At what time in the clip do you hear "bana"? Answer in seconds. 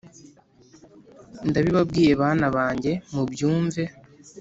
2.21-2.47